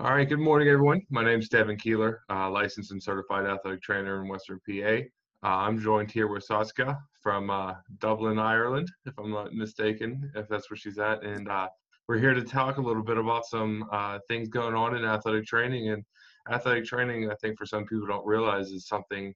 [0.00, 1.02] All right, good morning, everyone.
[1.10, 4.98] My name is Devin Keeler, uh, licensed and certified athletic trainer in Western PA.
[5.42, 10.46] Uh, I'm joined here with Saskia from uh, Dublin, Ireland, if I'm not mistaken, if
[10.46, 11.24] that's where she's at.
[11.24, 11.66] And uh,
[12.06, 15.46] we're here to talk a little bit about some uh, things going on in athletic
[15.46, 15.88] training.
[15.88, 16.04] And
[16.48, 19.34] athletic training, I think for some people don't realize, is something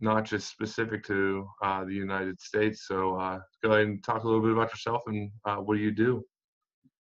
[0.00, 2.88] not just specific to uh, the United States.
[2.88, 5.30] So go ahead and talk a little bit about yourself and
[5.64, 6.24] what do you do?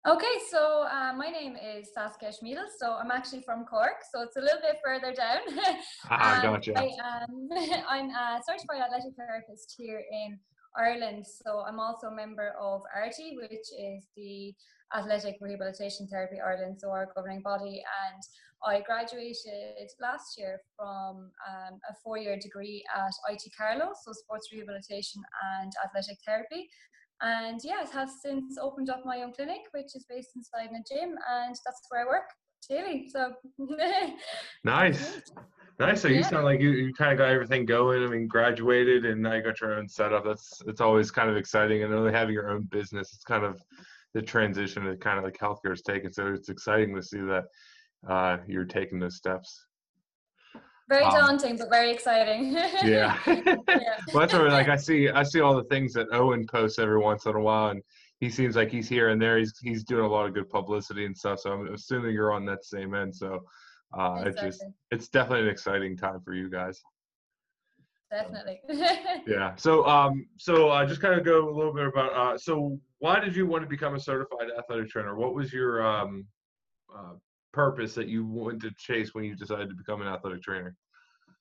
[0.08, 2.66] Okay, so uh, my name is Saskia Schmiedel.
[2.77, 5.40] So I'm actually from Cork, so it's a little bit further down.
[6.12, 6.78] ah, um, gotcha.
[6.78, 7.50] I, um,
[7.90, 10.38] I'm a certified athletic therapist here in
[10.78, 11.26] Ireland.
[11.26, 14.54] So I'm also a member of ARTI, which is the
[14.95, 17.81] Athletic Rehabilitation Therapy Ireland, so our governing body.
[18.06, 18.22] And
[18.64, 25.23] I graduated last year from um, a four-year degree at IT Carlow, so sports rehabilitation
[25.58, 26.70] and athletic therapy.
[27.22, 30.84] And yeah, I have since opened up my own clinic, which is based inside a
[30.94, 32.30] gym, and that's where I work
[32.70, 33.09] daily.
[33.09, 33.34] So
[34.64, 35.22] nice.
[35.78, 36.02] Nice.
[36.02, 38.04] So you sound like you, you kind of got everything going.
[38.04, 40.23] I mean, graduated and now you got your own setup.
[40.23, 41.84] That's it's always kind of exciting.
[41.84, 43.61] And really having your own business, it's kind of
[44.14, 46.14] the transition that kind of like healthcare is taking.
[46.14, 47.44] So it's exciting to see that
[48.08, 49.66] uh, you're taking those steps.
[50.88, 52.53] Very um, daunting, but very exciting.
[52.83, 53.17] yeah.
[53.25, 53.55] yeah.
[53.67, 55.09] well, that's what like I see.
[55.09, 57.81] I see all the things that Owen posts every once in a while, and
[58.19, 59.38] he seems like he's here and there.
[59.39, 61.39] He's he's doing a lot of good publicity and stuff.
[61.39, 63.16] So I'm assuming you're on that same end.
[63.16, 63.44] So
[63.97, 64.30] uh, exactly.
[64.30, 66.81] it's just it's definitely an exciting time for you guys.
[68.11, 68.61] Definitely.
[69.27, 69.55] yeah.
[69.55, 73.20] So um so uh, just kind of go a little bit about uh so why
[73.20, 75.16] did you want to become a certified athletic trainer?
[75.16, 76.25] What was your um
[76.95, 77.14] uh,
[77.56, 80.75] purpose that you wanted to chase when you decided to become an athletic trainer?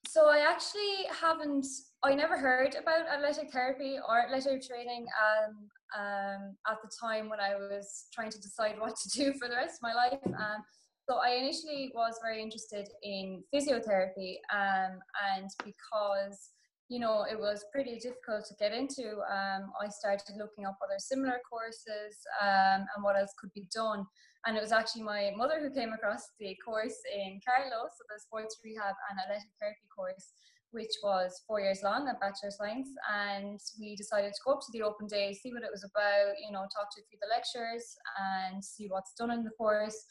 [0.07, 1.67] So I actually haven't.
[2.05, 5.55] I never heard about athletic therapy or athletic training um,
[5.99, 9.57] um, at the time when I was trying to decide what to do for the
[9.57, 10.21] rest of my life.
[10.27, 10.63] Um,
[11.09, 15.01] so I initially was very interested in physiotherapy, um,
[15.35, 16.51] and because
[16.89, 20.99] you know it was pretty difficult to get into, um, I started looking up other
[20.99, 24.05] similar courses um, and what else could be done.
[24.47, 28.21] And it was actually my mother who came across the course in Carlow, so the
[28.21, 30.33] sports rehab and athletic therapy course,
[30.73, 32.89] which was four years long, a Bachelor of Science.
[33.09, 36.35] And we decided to go up to the open day, see what it was about,
[36.45, 39.51] you know, talk to a few of the lecturers and see what's done in the
[39.57, 40.05] course.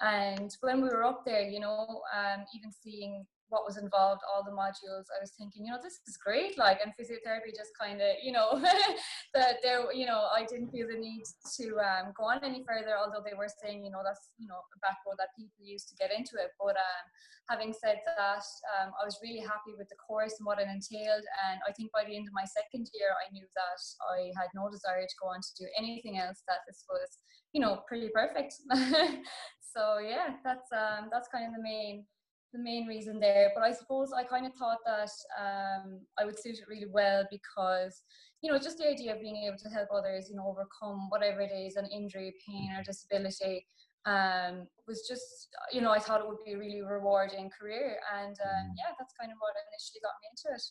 [0.00, 4.46] And when we were up there, you know, um, even seeing what was involved, all
[4.46, 6.56] the modules, I was thinking, you know, this is great.
[6.56, 8.62] Like, and physiotherapy just kind of, you know,
[9.34, 11.26] that there, you know, I didn't feel the need
[11.58, 14.62] to um, go on any further, although they were saying, you know, that's, you know,
[14.62, 16.54] a backbone that people use to get into it.
[16.62, 17.04] But um,
[17.50, 18.46] having said that,
[18.78, 21.26] um, I was really happy with the course and what it entailed.
[21.50, 23.82] And I think by the end of my second year, I knew that
[24.14, 27.18] I had no desire to go on to do anything else, that this was,
[27.50, 28.54] you know, pretty perfect.
[29.74, 32.06] so yeah, that's, um, that's kind of the main
[32.52, 33.50] the main reason there.
[33.54, 37.24] But I suppose I kind of thought that um, I would suit it really well
[37.30, 38.02] because,
[38.42, 41.40] you know, just the idea of being able to help others, you know, overcome whatever
[41.40, 43.66] it is, an injury, pain, or disability,
[44.06, 47.98] um, was just, you know, I thought it would be a really rewarding career.
[48.16, 50.62] And um, yeah, that's kind of what initially got me into it.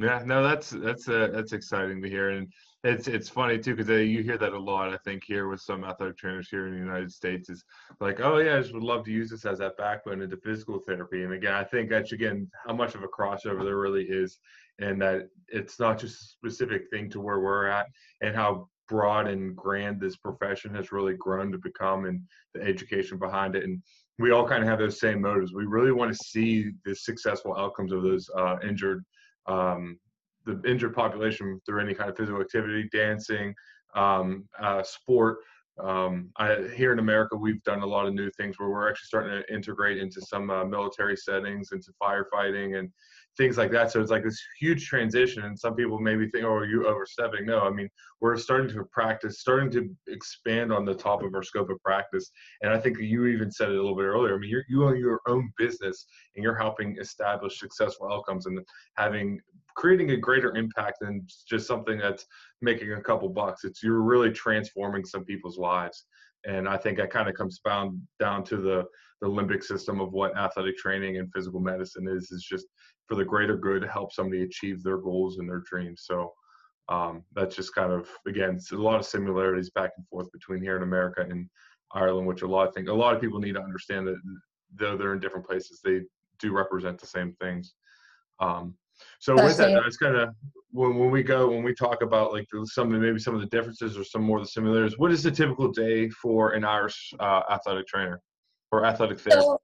[0.00, 2.50] Yeah, no, that's that's uh, that's exciting to hear, and
[2.84, 4.94] it's it's funny too because uh, you hear that a lot.
[4.94, 7.62] I think here with some athletic trainers here in the United States is
[8.00, 10.78] like, oh yeah, I just would love to use this as that backbone into physical
[10.78, 11.22] therapy.
[11.24, 14.38] And again, I think that's again how much of a crossover there really is,
[14.78, 17.86] and that it's not just a specific thing to where we're at,
[18.22, 22.22] and how broad and grand this profession has really grown to become, and
[22.54, 23.82] the education behind it, and
[24.18, 25.52] we all kind of have those same motives.
[25.52, 29.04] We really want to see the successful outcomes of those uh, injured
[29.50, 29.98] um,
[30.46, 33.54] the injured population through any kind of physical activity, dancing,
[33.94, 35.38] um, uh, sport.
[35.78, 39.06] Um, I, here in America, we've done a lot of new things where we're actually
[39.06, 42.90] starting to integrate into some uh, military settings, into firefighting and
[43.36, 43.90] things like that.
[43.90, 47.46] So it's like this huge transition, and some people maybe think, "Oh, are you overstepping?"
[47.46, 47.88] No, I mean
[48.20, 52.30] we're starting to practice, starting to expand on the top of our scope of practice.
[52.62, 54.34] And I think you even said it a little bit earlier.
[54.34, 56.06] I mean, you're, you own your own business,
[56.36, 58.58] and you're helping establish successful outcomes and
[58.96, 59.40] having
[59.76, 62.26] creating a greater impact than just something that's
[62.60, 63.64] making a couple bucks.
[63.64, 66.04] It's you're really transforming some people's lives.
[66.46, 68.84] And I think that kind of comes down down to the
[69.20, 72.66] the limbic system of what athletic training and physical medicine is is just
[73.10, 76.04] for the greater good to help somebody achieve their goals and their dreams.
[76.04, 76.32] So
[76.88, 80.76] um, that's just kind of again a lot of similarities back and forth between here
[80.76, 81.48] in america and
[81.94, 84.16] ireland which a lot of think a lot of people need to understand that
[84.74, 86.00] though they're in different places they
[86.40, 87.74] do represent the same things.
[88.40, 88.74] Um,
[89.18, 90.30] so with that that's kind of
[90.70, 93.46] when, when we go when we talk about like some of maybe some of the
[93.46, 97.12] differences or some more of the similarities what is the typical day for an irish
[97.20, 98.20] uh, athletic trainer
[98.72, 99.46] or athletic therapist?
[99.46, 99.60] So,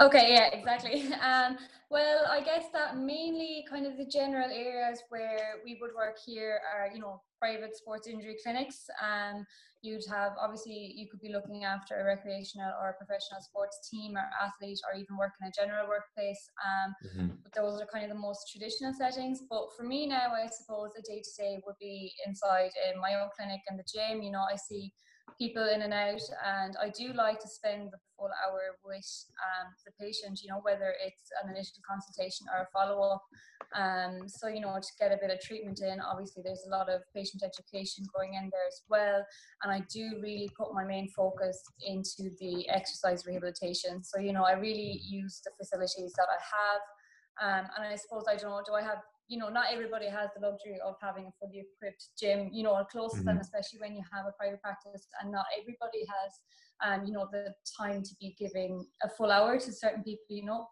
[0.00, 1.04] Okay, yeah, exactly.
[1.22, 1.58] Um,
[1.90, 6.60] well, I guess that mainly kind of the general areas where we would work here
[6.72, 8.88] are, you know, private sports injury clinics.
[9.02, 9.44] Um,
[9.82, 14.16] you'd have obviously you could be looking after a recreational or a professional sports team
[14.16, 16.40] or athlete or even work in a general workplace.
[16.62, 17.34] Um, mm-hmm.
[17.42, 19.40] But those are kind of the most traditional settings.
[19.50, 23.14] But for me now, I suppose the day to day would be inside in my
[23.16, 24.22] own clinic and the gym.
[24.22, 24.92] You know, I see
[25.40, 29.10] people in and out and i do like to spend the full hour with
[29.40, 33.22] um, the patient you know whether it's an initial consultation or a follow-up.
[33.74, 36.90] Um, so you know to get a bit of treatment in obviously there's a lot
[36.90, 39.24] of patient education going in there as well
[39.62, 44.02] and i do really put my main focus into the exercise rehabilitation.
[44.02, 46.82] So you know i really use the facilities that i have
[47.40, 48.98] um, and I suppose I don't know, do I have
[49.30, 52.74] you know, not everybody has the luxury of having a fully equipped gym, you know,
[52.74, 53.20] or close mm-hmm.
[53.20, 56.30] to them, especially when you have a private practice, and not everybody has,
[56.84, 60.44] um, you know, the time to be giving a full hour to certain people, you
[60.44, 60.66] know,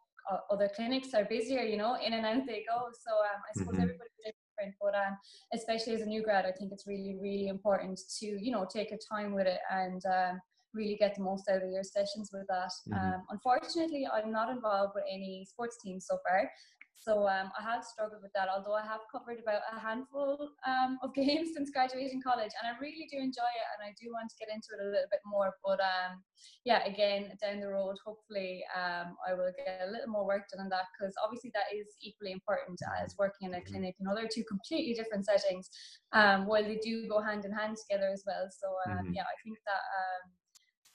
[0.50, 2.78] other clinics are busier, you know, in and out they go.
[3.05, 3.82] So um, I suppose mm-hmm.
[3.82, 5.16] everybody's different, but um,
[5.54, 8.90] especially as a new grad, I think it's really, really important to, you know, take
[8.90, 10.40] your time with it and um,
[10.75, 12.72] really get the most out of your sessions with that.
[12.90, 12.99] Mm-hmm.
[12.99, 16.50] Um, unfortunately, I'm not involved with any sports teams so far.
[16.99, 20.99] So um, I have struggled with that, although I have covered about a handful um,
[21.03, 24.29] of games since graduating college, and I really do enjoy it, and I do want
[24.31, 25.55] to get into it a little bit more.
[25.65, 26.27] But um,
[26.67, 30.67] yeah, again, down the road, hopefully, um, I will get a little more work done
[30.67, 33.95] on that because obviously that is equally important as working in a clinic.
[33.99, 35.71] You know, they're two completely different settings,
[36.12, 38.50] um, while they do go hand in hand together as well.
[38.50, 39.15] So um, mm-hmm.
[39.15, 39.83] yeah, I think that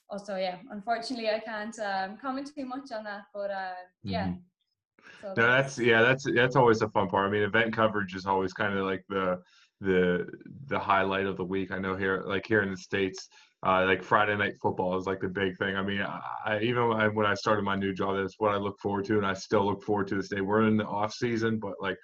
[0.09, 3.73] also yeah unfortunately i can't um, comment too much on that but uh,
[4.03, 4.52] yeah mm-hmm.
[5.21, 7.27] So no, that's yeah, that's that's always a fun part.
[7.27, 9.39] I mean, event coverage is always kind of like the
[9.81, 10.27] the
[10.67, 11.71] the highlight of the week.
[11.71, 13.29] I know here, like here in the states,
[13.65, 15.75] uh, like Friday night football is like the big thing.
[15.75, 19.05] I mean, I, even when I started my new job, that's what I look forward
[19.05, 20.41] to, and I still look forward to this day.
[20.41, 21.97] We're in the off season, but like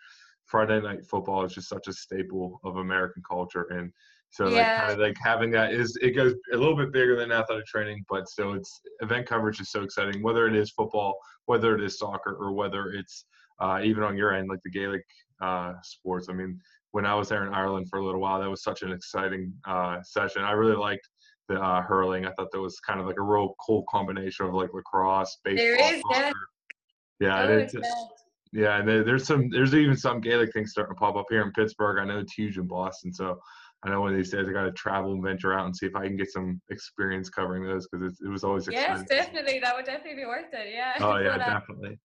[0.45, 3.91] Friday night football is just such a staple of American culture, and
[4.31, 4.57] so yeah.
[4.57, 7.65] like kind of like having that is it goes a little bit bigger than athletic
[7.65, 10.21] training, but still it's event coverage is so exciting.
[10.21, 11.15] Whether it is football,
[11.49, 13.25] whether it is soccer, or whether it's
[13.59, 15.03] uh, even on your end like the Gaelic
[15.41, 16.27] uh, sports.
[16.29, 16.59] I mean,
[16.91, 19.51] when I was there in Ireland for a little while, that was such an exciting
[19.67, 20.43] uh, session.
[20.43, 21.09] I really liked
[21.47, 22.27] the uh, hurling.
[22.27, 25.65] I thought that was kind of like a real cool combination of like lacrosse, baseball,
[25.65, 26.03] there is.
[27.19, 27.75] Yeah, yeah, it's,
[28.53, 31.51] yeah, and there's some there's even some Gaelic things starting to pop up here in
[31.51, 31.97] Pittsburgh.
[31.99, 33.39] I know it's huge in Boston, so
[33.83, 35.85] I know one of these days I got to travel and venture out and see
[35.85, 38.97] if I can get some experience covering those because it, was always exciting.
[38.97, 39.59] Yes, definitely.
[39.59, 40.73] That would definitely be worth it.
[40.73, 40.93] Yeah.
[40.99, 41.99] Oh yeah, but, um, definitely.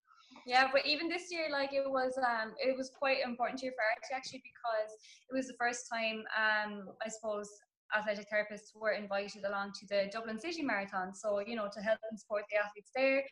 [0.47, 3.83] Yeah, but even this year, like it was, um, it was quite important year for
[3.83, 4.93] ARTI actually because
[5.31, 7.49] it was the first time, um, I suppose,
[7.97, 11.15] athletic therapists were invited along to the Dublin City Marathon.
[11.15, 13.23] So, you know, to help and support the athletes there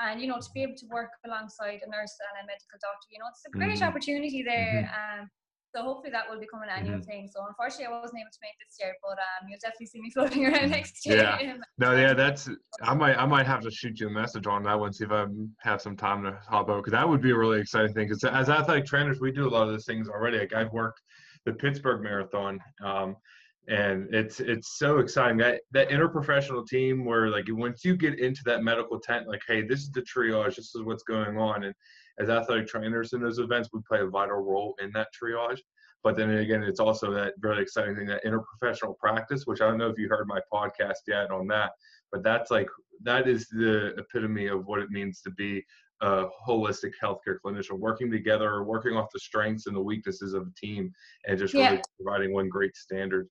[0.00, 3.08] and, you know, to be able to work alongside a nurse and a medical doctor,
[3.10, 3.88] you know, it's a great mm-hmm.
[3.88, 4.88] opportunity there.
[4.88, 5.22] Mm-hmm.
[5.22, 5.30] Um,
[5.74, 7.04] so hopefully that will become an annual mm-hmm.
[7.04, 7.30] thing.
[7.32, 10.10] So unfortunately, I wasn't able to make this year, but um, you'll definitely see me
[10.14, 11.16] floating around next year.
[11.16, 11.56] Yeah.
[11.78, 12.48] no, yeah, that's.
[12.82, 15.12] I might, I might have to shoot you a message on that one, see if
[15.12, 15.26] I
[15.60, 18.08] have some time to hop out, because that would be a really exciting thing.
[18.08, 20.38] Because as athletic trainers, we do a lot of those things already.
[20.38, 21.00] Like I've worked
[21.46, 22.58] the Pittsburgh Marathon.
[22.84, 23.16] Um,
[23.68, 28.40] and it's it's so exciting that that interprofessional team where like once you get into
[28.44, 31.74] that medical tent like hey this is the triage this is what's going on and
[32.22, 35.60] as athletic trainers in those events, we play a vital role in that triage.
[36.02, 39.78] But then again, it's also that really exciting thing that interprofessional practice, which I don't
[39.78, 41.72] know if you heard my podcast yet on that,
[42.10, 42.68] but that's like
[43.04, 45.62] that is the epitome of what it means to be
[46.00, 50.60] a holistic healthcare clinician, working together, working off the strengths and the weaknesses of a
[50.60, 50.92] team,
[51.26, 51.70] and just yeah.
[51.70, 53.28] really providing one great standard.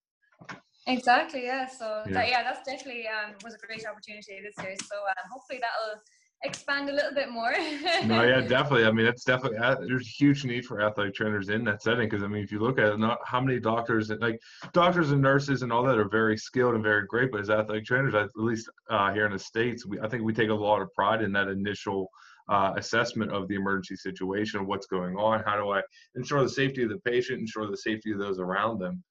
[0.88, 1.43] Exactly.
[1.43, 1.67] Yeah.
[1.67, 4.75] So yeah, that, yeah that's definitely um, was a great opportunity this year.
[4.79, 6.01] So um, hopefully that'll
[6.43, 7.51] expand a little bit more.
[8.05, 8.86] no, yeah, definitely.
[8.86, 12.10] I mean, it's definitely uh, there's a huge need for athletic trainers in that setting
[12.10, 14.39] because I mean, if you look at it, not how many doctors like
[14.74, 17.86] doctors and nurses and all that are very skilled and very great, but as athletic
[17.86, 20.81] trainers, at least uh, here in the states, we I think we take a lot
[20.81, 22.10] of pride in that initial.
[22.50, 25.81] Uh, assessment of the emergency situation, what's going on, how do I
[26.15, 29.01] ensure the safety of the patient, ensure the safety of those around them.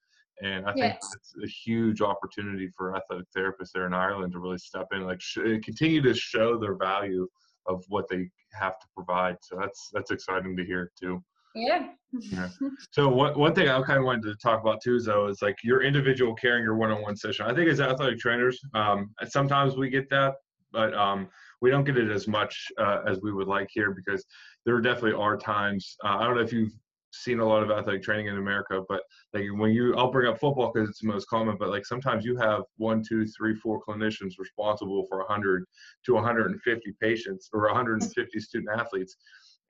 [0.43, 1.15] And I think yes.
[1.15, 5.21] it's a huge opportunity for athletic therapists there in Ireland to really step in, like
[5.21, 7.27] sh- continue to show their value
[7.67, 9.37] of what they have to provide.
[9.41, 11.23] So that's that's exciting to hear too.
[11.53, 11.89] Yeah.
[12.11, 12.49] yeah.
[12.91, 15.57] So one one thing I kind of wanted to talk about too, though, is like
[15.63, 17.45] your individual care and your one-on-one session.
[17.45, 20.35] I think as athletic trainers, um, sometimes we get that,
[20.71, 21.27] but um,
[21.61, 24.25] we don't get it as much uh, as we would like here because
[24.65, 25.95] there definitely are times.
[26.03, 26.73] Uh, I don't know if you've
[27.11, 29.03] seen a lot of athletic training in America, but
[29.33, 32.25] like when you, I'll bring up football because it's the most common, but like sometimes
[32.25, 35.65] you have one, two, three, four clinicians responsible for 100
[36.05, 39.17] to 150 patients or 150 student athletes.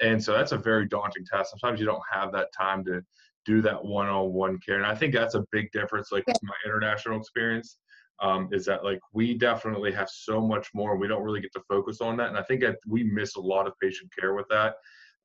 [0.02, 1.52] And so that's a very daunting task.
[1.52, 3.02] Sometimes you don't have that time to
[3.46, 4.78] do that one-on-one care.
[4.78, 7.78] And I think that's a big difference, like my international experience.
[8.20, 11.62] Um, is that like we definitely have so much more we don't really get to
[11.68, 14.46] focus on that and i think that we miss a lot of patient care with
[14.50, 14.76] that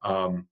[0.03, 0.47] um,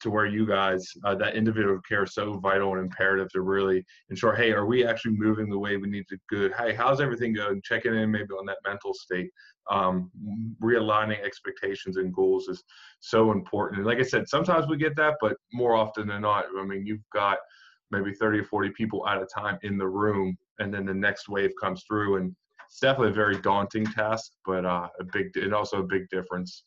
[0.00, 3.84] to where you guys uh, that individual care is so vital and imperative to really
[4.10, 7.32] ensure hey are we actually moving the way we need to good hey how's everything
[7.32, 7.60] going?
[7.64, 9.30] Checking in maybe on that mental state
[9.70, 10.10] um,
[10.62, 12.62] realigning expectations and goals is
[13.00, 13.78] so important.
[13.78, 16.86] And like i said sometimes we get that but more often than not i mean
[16.86, 17.38] you've got
[17.90, 21.28] maybe 30 or 40 people at a time in the room and then the next
[21.28, 22.34] wave comes through and
[22.66, 26.64] it's definitely a very daunting task but uh, a big and also a big difference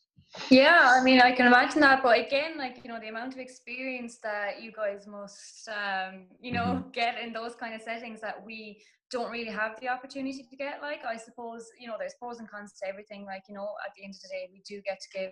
[0.50, 2.02] yeah, I mean, I can imagine that.
[2.02, 6.52] But again, like, you know, the amount of experience that you guys must, um, you
[6.52, 6.90] know, mm-hmm.
[6.90, 10.82] get in those kind of settings that we don't really have the opportunity to get.
[10.82, 13.24] Like, I suppose, you know, there's pros and cons to everything.
[13.24, 15.30] Like, you know, at the end of the day, we do get to give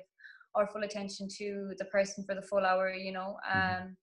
[0.55, 3.39] our full attention to the person for the full hour, you know.
[3.53, 3.83] Mm-hmm.
[3.83, 3.97] Um,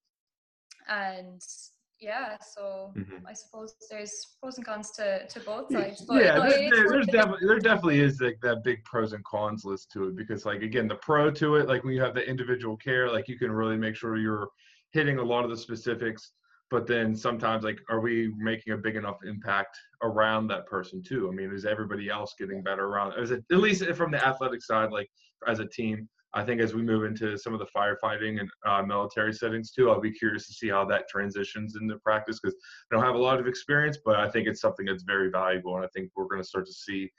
[0.89, 1.41] and
[1.99, 3.25] yeah so mm-hmm.
[3.27, 7.07] i suppose there's pros and cons to, to both sides but yeah no, there, there's
[7.07, 10.61] definitely there definitely is like that big pros and cons list to it because like
[10.61, 13.51] again the pro to it like when you have the individual care like you can
[13.51, 14.47] really make sure you're
[14.93, 16.31] hitting a lot of the specifics
[16.71, 21.27] but then sometimes like are we making a big enough impact around that person too
[21.27, 24.61] i mean is everybody else getting better around is it at least from the athletic
[24.61, 25.09] side like
[25.47, 28.83] as a team I think as we move into some of the firefighting and uh,
[28.83, 32.55] military settings too, I'll be curious to see how that transitions into practice because
[32.91, 35.75] I don't have a lot of experience, but I think it's something that's very valuable,
[35.75, 37.09] and I think we're going to start to see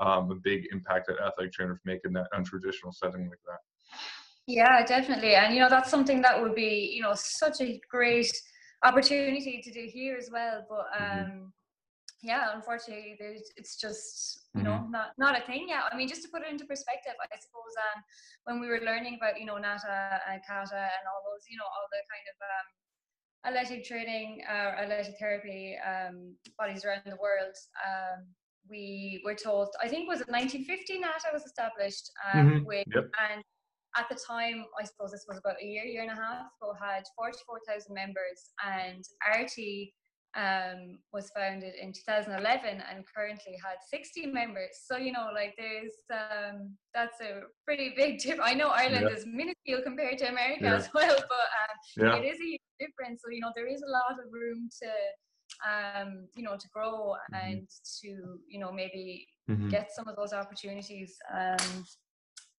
[0.00, 3.58] um, a big impact at athletic trainers making that untraditional setting like that.
[4.46, 8.32] Yeah, definitely, and you know that's something that would be you know such a great
[8.84, 10.86] opportunity to do here as well, but.
[11.00, 11.18] Mm-hmm.
[11.18, 11.44] Um, mm-hmm
[12.22, 13.16] yeah, unfortunately,
[13.56, 14.92] it's just you know mm-hmm.
[14.92, 15.84] not not a thing yet.
[15.90, 18.02] I mean, just to put it into perspective, I suppose um,
[18.44, 21.64] when we were learning about you know NATA and CATA and all those you know
[21.64, 22.68] all the kind of um,
[23.48, 28.26] athletic training, uh, athletic therapy um, bodies around the world, um,
[28.68, 32.64] we were told I think was it 1950 NATA was established um, mm-hmm.
[32.66, 33.08] with yep.
[33.32, 33.42] and
[33.96, 36.74] at the time, I suppose this was about a year, year and a half ago,
[36.78, 39.92] had 44,000 members, and ARTI
[40.36, 44.70] um, was founded in 2011 and currently had 60 members.
[44.84, 48.42] So you know, like there's um, that's a pretty big difference.
[48.44, 49.16] I know Ireland yeah.
[49.16, 50.76] is minuscule compared to America yeah.
[50.76, 52.16] as well, but um, yeah.
[52.16, 53.22] it is a huge difference.
[53.24, 54.90] So you know, there is a lot of room to
[55.68, 57.50] um, you know to grow mm-hmm.
[57.50, 57.68] and
[58.02, 59.68] to you know maybe mm-hmm.
[59.68, 61.16] get some of those opportunities.
[61.34, 61.84] Um,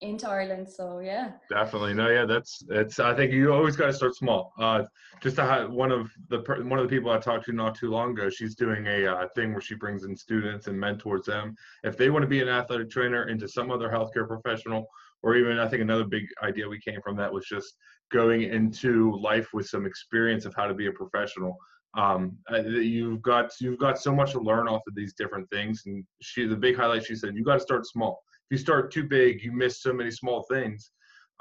[0.01, 0.67] into Ireland.
[0.67, 1.31] So yeah.
[1.49, 1.93] Definitely.
[1.93, 2.99] No, yeah, that's it's.
[2.99, 4.53] I think you always got to start small.
[4.59, 4.83] Uh,
[5.21, 7.89] just to have one of the one of the people I talked to not too
[7.89, 11.55] long ago, she's doing a uh, thing where she brings in students and mentors them
[11.83, 14.87] if they want to be an athletic trainer into some other healthcare professional,
[15.21, 17.75] or even I think another big idea we came from that was just
[18.11, 21.55] going into life with some experience of how to be a professional.
[21.93, 26.03] Um, you've got you've got so much to learn off of these different things, and
[26.21, 29.41] she the big highlight she said you got to start small you start too big,
[29.41, 30.91] you miss so many small things,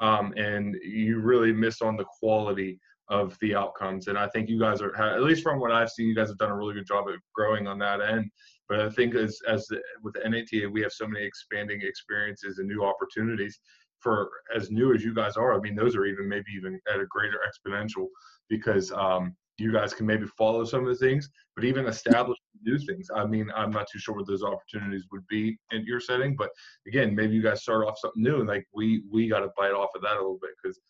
[0.01, 4.07] um, and you really miss on the quality of the outcomes.
[4.07, 6.39] And I think you guys are, at least from what I've seen, you guys have
[6.39, 8.31] done a really good job at growing on that end.
[8.69, 12.59] But I think as as the, with the NATA, we have so many expanding experiences
[12.59, 13.59] and new opportunities
[13.99, 15.53] for as new as you guys are.
[15.53, 18.07] I mean, those are even maybe even at a greater exponential
[18.49, 22.79] because um, you guys can maybe follow some of the things, but even establish new
[22.79, 23.09] things.
[23.15, 26.51] I mean, I'm not too sure what those opportunities would be in your setting, but
[26.87, 29.73] again, maybe you guys start off something new and like we we got to bite
[29.73, 30.81] off of that a little bit because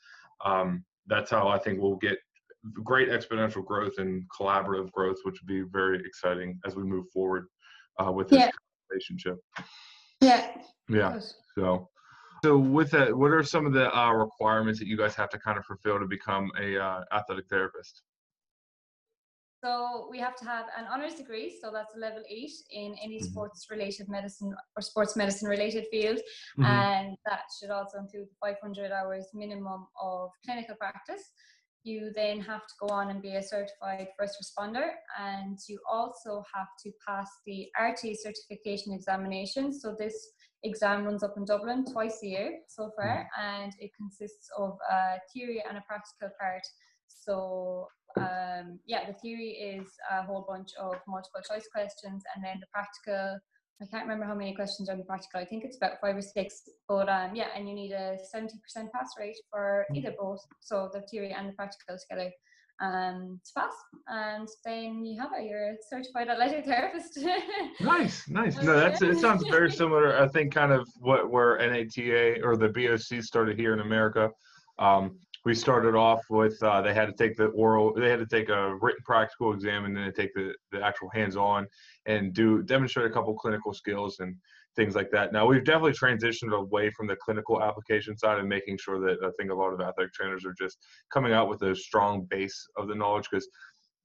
[0.44, 2.18] um, that's how I think we'll get
[2.84, 7.46] great exponential growth and collaborative growth, which would be very exciting as we move forward
[7.98, 8.50] uh, with this yeah.
[8.90, 9.38] relationship.
[10.20, 10.52] Yeah.
[10.88, 11.18] Yeah.
[11.56, 11.88] So.
[12.42, 15.38] So with that, what are some of the uh, requirements that you guys have to
[15.38, 18.00] kind of fulfill to become a uh, athletic therapist?
[19.62, 23.26] So we have to have an honors degree, so that's level eight in any mm-hmm.
[23.26, 26.18] sports related medicine or sports medicine related field.
[26.58, 26.64] Mm-hmm.
[26.64, 31.22] And that should also include 500 hours minimum of clinical practice.
[31.82, 34.88] You then have to go on and be a certified first responder,
[35.18, 39.78] and you also have to pass the ARTI certification examination.
[39.78, 40.14] So this
[40.62, 43.62] exam runs up in Dublin twice a year so far, mm-hmm.
[43.62, 46.62] and it consists of a theory and a practical part.
[47.08, 47.88] So
[48.18, 52.66] um, yeah, the theory is a whole bunch of multiple choice questions, and then the
[52.72, 53.38] practical.
[53.82, 55.40] I can't remember how many questions are in the practical.
[55.40, 56.68] I think it's about five or six.
[56.86, 59.96] But um, yeah, and you need a seventy percent pass rate for hmm.
[59.96, 62.30] either both, so the theory and the practical together.
[62.82, 63.72] um, to pass,
[64.08, 65.46] and then you have it.
[65.48, 67.18] You're a certified athletic therapist.
[67.80, 68.56] nice, nice.
[68.56, 69.18] No, that's it.
[69.20, 70.18] Sounds very similar.
[70.18, 74.30] I think kind of what where NATA or the BOC started here in America.
[74.78, 78.26] Um, we started off with uh, they had to take the oral, they had to
[78.26, 81.66] take a written practical exam, and then take the the actual hands-on
[82.06, 84.37] and do demonstrate a couple clinical skills and
[84.76, 85.32] things like that.
[85.32, 89.30] Now we've definitely transitioned away from the clinical application side and making sure that I
[89.38, 90.78] think a lot of athletic trainers are just
[91.12, 93.49] coming out with a strong base of the knowledge because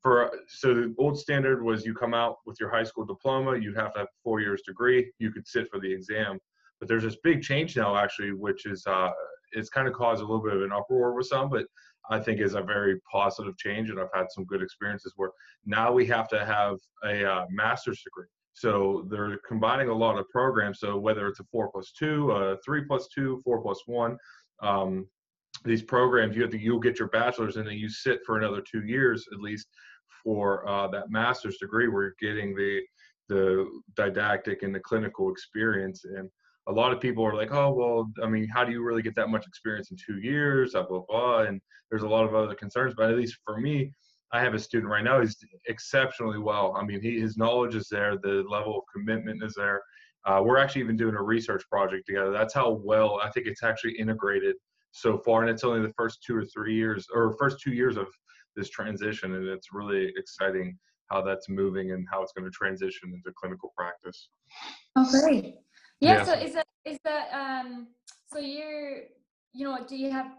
[0.01, 3.75] for so the old standard was you come out with your high school diploma, you'd
[3.75, 6.39] have to have four years degree, you could sit for the exam.
[6.79, 9.11] But there's this big change now actually, which is uh,
[9.55, 11.65] it's kind of caused a little bit of an uproar with some, but
[12.09, 15.31] I think is a very positive change, and I've had some good experiences where
[15.65, 18.27] now we have to have a uh, master's degree.
[18.53, 20.79] So they're combining a lot of programs.
[20.79, 24.17] So whether it's a four plus two, a three plus two, four plus one,
[24.61, 25.07] um,
[25.63, 28.61] these programs you have to you'll get your bachelor's and then you sit for another
[28.61, 29.67] two years at least
[30.23, 32.81] for uh, that master's degree where you're getting the
[33.29, 36.29] the didactic and the clinical experience and
[36.67, 39.15] a lot of people are like oh well i mean how do you really get
[39.15, 42.55] that much experience in two years blah blah blah and there's a lot of other
[42.55, 43.91] concerns but at least for me
[44.35, 45.21] I have a student right now.
[45.21, 46.75] He's exceptionally well.
[46.77, 48.17] I mean, he, his knowledge is there.
[48.17, 49.81] The level of commitment is there.
[50.25, 52.31] Uh, we're actually even doing a research project together.
[52.31, 54.55] That's how well I think it's actually integrated
[54.91, 57.95] so far, and it's only the first two or three years, or first two years
[57.97, 58.07] of
[58.55, 60.77] this transition, and it's really exciting
[61.11, 64.29] how that's moving and how it's going to transition into clinical practice.
[64.95, 65.55] Oh, great!
[66.01, 66.17] Yeah.
[66.17, 66.23] yeah.
[66.23, 67.87] So is that is that um?
[68.31, 69.03] So you're
[69.53, 70.31] you know do you have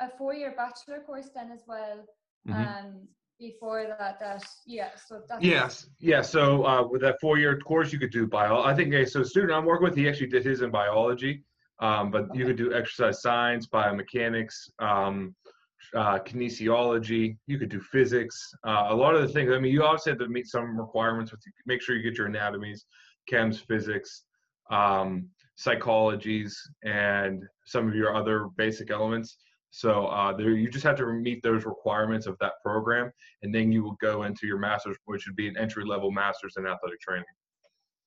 [0.00, 2.04] a four year bachelor course then as well?
[2.48, 2.60] Mm-hmm.
[2.60, 7.92] Um, before that that yeah so that's yes yeah so uh, with that four-year course
[7.92, 10.44] you could do bio i think okay, so student i'm working with he actually did
[10.44, 11.42] his in biology
[11.80, 12.38] um, but okay.
[12.38, 15.34] you could do exercise science biomechanics um,
[15.96, 19.82] uh, kinesiology you could do physics uh, a lot of the things i mean you
[19.82, 22.86] obviously have to meet some requirements with make sure you get your anatomies
[23.30, 24.22] chems physics
[24.70, 26.52] um, psychologies
[26.84, 29.36] and some of your other basic elements
[29.76, 33.10] so uh, there, you just have to meet those requirements of that program,
[33.42, 36.54] and then you will go into your master's, which would be an entry level master's
[36.56, 37.24] in athletic training.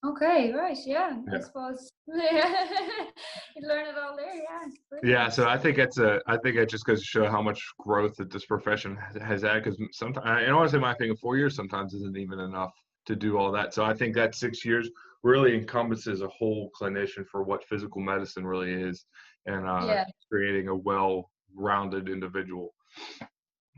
[0.06, 1.38] Okay, right, yeah, yeah.
[1.38, 4.70] I suppose you learn it all there, yeah.
[5.04, 7.62] Yeah, so I think it's a, I think it just goes to show how much
[7.78, 9.62] growth that this profession has had.
[9.62, 12.72] Because sometimes, and honestly, my opinion, four years sometimes isn't even enough
[13.08, 13.74] to do all that.
[13.74, 14.90] So I think that six years
[15.28, 19.06] really encompasses a whole clinician for what physical medicine really is,
[19.46, 20.06] and uh, yeah.
[20.32, 22.74] creating a well rounded individual.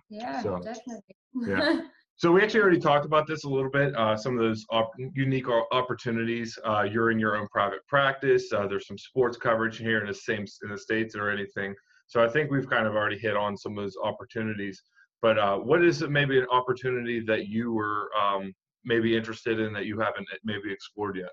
[0.10, 1.16] Yeah, so, definitely.
[1.48, 1.82] yeah.
[2.20, 3.96] So we actually already talked about this a little bit.
[3.96, 6.60] Uh, some of those op- unique opportunities.
[6.66, 8.52] Uh, you're in your own private practice.
[8.52, 11.74] Uh, there's some sports coverage here in the same in the states or anything.
[12.08, 14.84] So I think we've kind of already hit on some of those opportunities.
[15.22, 19.74] But uh, what is it maybe an opportunity that you were um, maybe interested in
[19.74, 21.30] that you haven't maybe explored yet?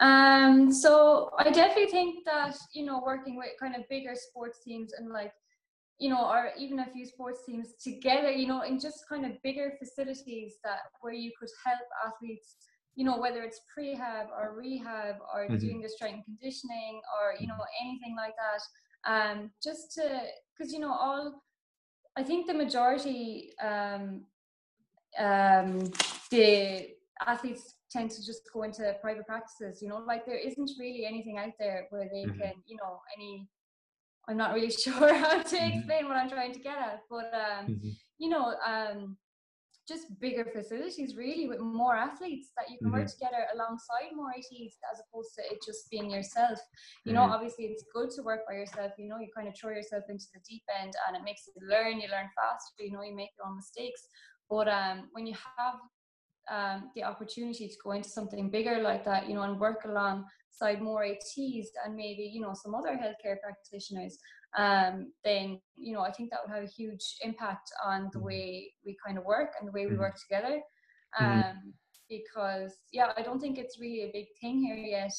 [0.00, 4.92] Um, so I definitely think that you know working with kind of bigger sports teams
[4.94, 5.32] and like
[5.98, 9.40] you know or even a few sports teams together, you know, in just kind of
[9.42, 12.56] bigger facilities that where you could help athletes,
[12.96, 15.58] you know, whether it's prehab or rehab or mm-hmm.
[15.58, 18.62] doing the strength and conditioning or you know anything like that.
[19.04, 20.22] Um, just to
[20.56, 21.42] because you know all,
[22.16, 24.24] I think the majority um,
[25.18, 25.90] um,
[26.30, 26.88] the
[27.26, 31.38] athletes tend to just go into private practices you know like there isn't really anything
[31.38, 32.40] out there where they mm-hmm.
[32.40, 33.46] can you know any
[34.28, 35.78] i'm not really sure how to mm-hmm.
[35.78, 37.90] explain what i'm trying to get at but um mm-hmm.
[38.18, 39.16] you know um
[39.88, 43.18] just bigger facilities really with more athletes that you can work mm-hmm.
[43.18, 46.58] together alongside more ATs as opposed to it just being yourself.
[47.04, 47.32] You know, mm-hmm.
[47.32, 50.26] obviously it's good to work by yourself, you know, you kind of throw yourself into
[50.32, 53.30] the deep end and it makes you learn, you learn faster, you know, you make
[53.36, 54.06] your own mistakes.
[54.52, 55.76] But um, when you have
[56.52, 60.82] um, the opportunity to go into something bigger like that, you know, and work alongside
[60.82, 64.18] more ATs and maybe, you know, some other healthcare practitioners,
[64.58, 68.26] um, then, you know, I think that would have a huge impact on the mm-hmm.
[68.26, 70.00] way we kind of work and the way we mm-hmm.
[70.00, 70.60] work together.
[71.18, 71.24] Mm-hmm.
[71.24, 71.68] Um, mm-hmm.
[72.10, 75.14] Because, yeah, I don't think it's really a big thing here yet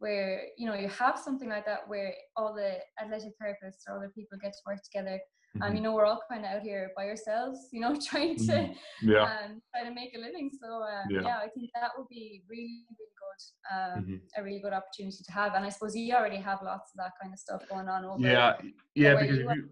[0.00, 4.10] where, you know, you have something like that where all the athletic therapists or other
[4.12, 5.20] people get to work together
[5.56, 5.62] Mm-hmm.
[5.62, 8.52] Um, you know, we're all kind of out here by ourselves, you know, trying to
[8.52, 9.10] mm-hmm.
[9.10, 9.22] yeah.
[9.22, 10.50] um, try to make a living.
[10.60, 11.20] So uh, yeah.
[11.22, 11.36] yeah.
[11.38, 14.40] I think that would be really, really good, um, mm-hmm.
[14.40, 15.54] a really good opportunity to have.
[15.54, 18.22] And I suppose you already have lots of that kind of stuff going on over.
[18.22, 18.32] There.
[18.32, 18.54] Yeah,
[18.94, 19.68] yeah, because you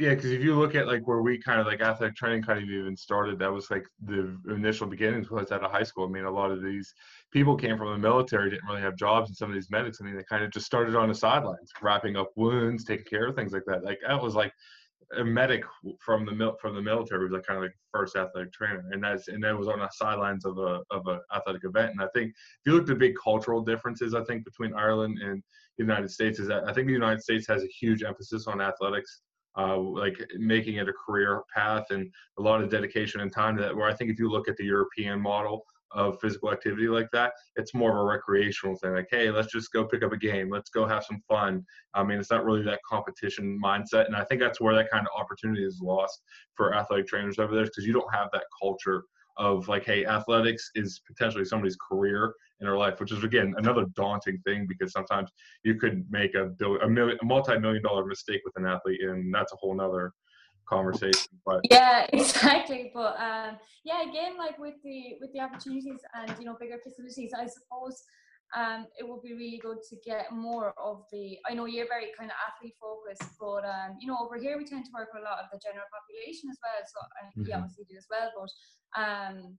[0.00, 2.58] yeah, because if you look at like where we kind of like athletic training kind
[2.58, 6.06] of even started, that was like the initial beginnings was out of high school.
[6.06, 6.94] I mean, a lot of these
[7.30, 10.04] people came from the military, didn't really have jobs, and some of these medics, I
[10.04, 13.36] mean, they kind of just started on the sidelines, wrapping up wounds, taking care of
[13.36, 13.84] things like that.
[13.84, 14.54] Like that was like
[15.18, 15.64] a medic
[16.00, 19.04] from the mil- from the military was like kind of like first athletic trainer, and
[19.04, 21.90] that's and that was on the sidelines of a of an athletic event.
[21.90, 25.18] And I think if you look at the big cultural differences, I think between Ireland
[25.22, 25.42] and
[25.76, 28.62] the United States is that I think the United States has a huge emphasis on
[28.62, 29.20] athletics,
[29.58, 33.62] uh, like making it a career path and a lot of dedication and time to
[33.62, 33.74] that.
[33.74, 37.32] Where I think if you look at the European model, of physical activity like that.
[37.56, 38.92] It's more of a recreational thing.
[38.92, 40.50] Like, hey, let's just go pick up a game.
[40.50, 41.64] Let's go have some fun.
[41.94, 44.06] I mean, it's not really that competition mindset.
[44.06, 46.22] And I think that's where that kind of opportunity is lost
[46.54, 49.04] for athletic trainers over there because you don't have that culture
[49.36, 53.86] of like, hey, athletics is potentially somebody's career in their life, which is again another
[53.94, 55.30] daunting thing because sometimes
[55.64, 56.50] you could make a,
[56.82, 60.12] a, million, a multi-million dollar mistake with an athlete, and that's a whole nother
[60.70, 66.32] conversation but yeah exactly but um yeah again like with the with the opportunities and
[66.38, 68.04] you know bigger facilities i suppose
[68.56, 72.10] um it would be really good to get more of the i know you're very
[72.16, 75.22] kind of athlete focused but um you know over here we tend to work with
[75.22, 77.50] a lot of the general population as well so mm-hmm.
[77.50, 78.50] you obviously do as well but
[79.02, 79.58] um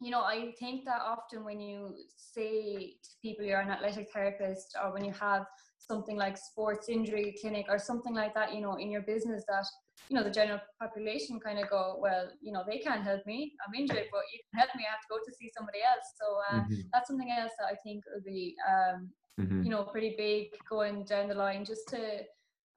[0.00, 4.76] you know, I think that often when you say to people you're an athletic therapist
[4.82, 5.46] or when you have
[5.78, 9.66] something like sports injury clinic or something like that, you know, in your business that
[10.08, 13.52] you know the general population kind of go well you know they can't help me
[13.66, 16.06] i'm injured but you can help me i have to go to see somebody else
[16.20, 16.86] so uh, mm-hmm.
[16.92, 19.08] that's something else that i think would be um,
[19.40, 19.62] mm-hmm.
[19.62, 22.18] you know pretty big going down the line just to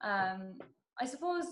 [0.01, 0.57] um,
[0.99, 1.45] i suppose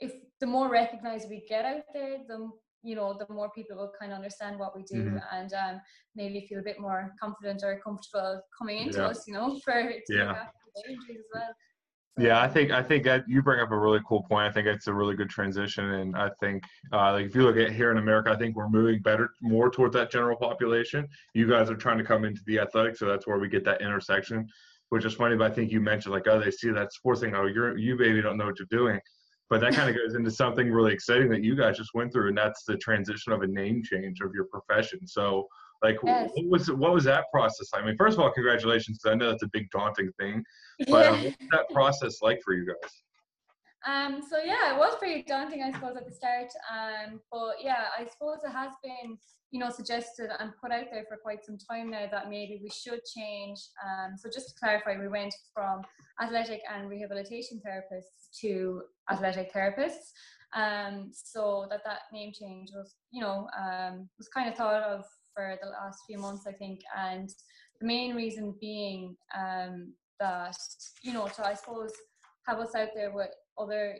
[0.00, 2.50] if the more recognized we get out there the
[2.82, 5.18] you know the more people will kind of understand what we do mm-hmm.
[5.32, 5.80] and um,
[6.14, 9.06] maybe feel a bit more confident or comfortable coming into yeah.
[9.06, 10.46] us you know for yeah.
[11.34, 11.54] well
[12.20, 14.46] yeah, I think I think that you bring up a really cool point.
[14.46, 16.62] I think it's a really good transition, and I think
[16.92, 19.70] uh, like if you look at here in America, I think we're moving better more
[19.70, 21.08] towards that general population.
[21.34, 23.80] You guys are trying to come into the athletic, so that's where we get that
[23.80, 24.46] intersection,
[24.90, 25.36] which is funny.
[25.36, 27.34] But I think you mentioned like, oh, they see that sports thing.
[27.34, 29.00] Oh, you're you baby don't know what you're doing,
[29.50, 32.28] but that kind of goes into something really exciting that you guys just went through,
[32.28, 35.06] and that's the transition of a name change of your profession.
[35.06, 35.48] So
[35.82, 36.30] like, yes.
[36.34, 37.68] what was what was that process?
[37.74, 40.44] I mean, first of all, congratulations because I know that's a big daunting thing.
[40.88, 42.90] But um, what's that process like for you guys?
[43.86, 46.50] Um, so yeah, it was pretty daunting, I suppose, at the start.
[46.70, 49.16] Um, but yeah, I suppose it has been,
[49.50, 52.70] you know, suggested and put out there for quite some time now that maybe we
[52.70, 53.58] should change.
[53.84, 55.82] Um, so just to clarify, we went from
[56.22, 60.12] athletic and rehabilitation therapists to athletic therapists.
[60.54, 65.04] Um, so that that name change was, you know, um, was kind of thought of
[65.32, 66.80] for the last few months, I think.
[66.96, 67.30] And
[67.80, 70.56] the main reason being um, that,
[71.02, 71.92] you know, to I suppose
[72.46, 73.30] have us out there with
[73.60, 73.96] other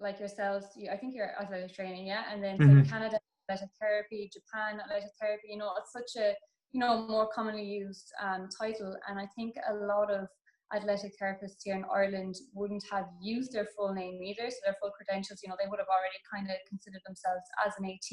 [0.00, 0.66] like yourselves.
[0.76, 2.88] You, I think you're athletic training, yeah, and then mm-hmm.
[2.88, 3.18] Canada
[3.48, 5.48] athletic therapy, Japan athletic therapy.
[5.50, 6.34] You know, it's such a
[6.72, 10.28] you know more commonly used um, title, and I think a lot of
[10.74, 14.90] athletic therapists here in Ireland wouldn't have used their full name either, so their full
[14.90, 15.40] credentials.
[15.42, 18.10] You know, they would have already kind of considered themselves as an AT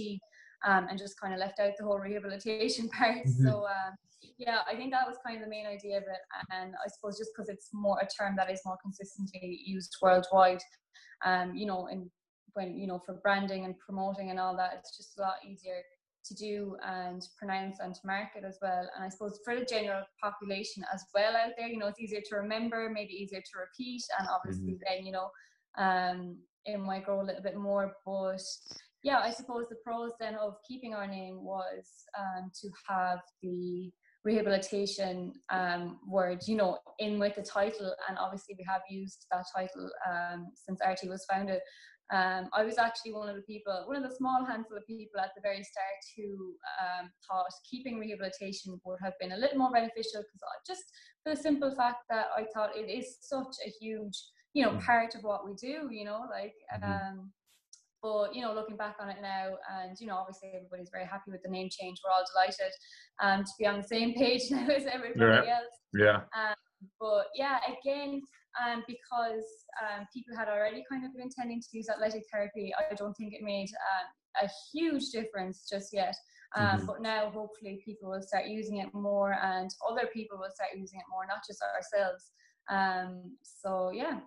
[0.66, 3.26] um, and just kind of left out the whole rehabilitation part.
[3.26, 3.48] Mm-hmm.
[3.48, 3.96] So um,
[4.38, 6.20] yeah, I think that was kind of the main idea of it.
[6.52, 10.62] And I suppose just because it's more a term that is more consistently used worldwide,
[11.24, 12.10] um, you know, and
[12.54, 15.82] when you know for branding and promoting and all that, it's just a lot easier
[16.26, 18.90] to do and pronounce and to market as well.
[18.96, 22.22] And I suppose for the general population as well out there, you know, it's easier
[22.30, 24.96] to remember, maybe easier to repeat, and obviously mm-hmm.
[24.98, 25.30] then you know,
[25.78, 27.96] um, it might grow a little bit more.
[28.06, 28.42] But
[29.06, 31.86] yeah, I suppose the pros then of keeping our name was
[32.18, 33.92] um, to have the
[34.24, 37.94] rehabilitation um, word, you know, in with the title.
[38.10, 41.60] And obviously, we have used that title um, since ARTI was founded.
[42.12, 45.20] Um, I was actually one of the people, one of the small handful of people
[45.20, 49.72] at the very start who um, thought keeping rehabilitation would have been a little more
[49.72, 50.84] beneficial because just
[51.24, 54.18] for the simple fact that I thought it is such a huge,
[54.56, 54.84] you know, mm.
[54.84, 57.20] part of what we do, you know, like, mm-hmm.
[58.06, 61.32] But you know, looking back on it now, and you know, obviously everybody's very happy
[61.32, 61.98] with the name change.
[62.04, 62.74] We're all delighted
[63.20, 65.58] um, to be on the same page now as everybody yeah.
[65.58, 65.76] else.
[65.92, 66.18] Yeah.
[66.38, 66.56] Um,
[67.02, 68.22] but yeah, again,
[68.62, 69.48] um, because
[69.82, 73.34] um, people had already kind of been intending to use athletic therapy, I don't think
[73.34, 76.14] it made um, a huge difference just yet.
[76.56, 76.86] Um, mm-hmm.
[76.86, 81.00] But now, hopefully, people will start using it more, and other people will start using
[81.00, 82.24] it more, not just ourselves.
[82.70, 84.20] Um, so yeah,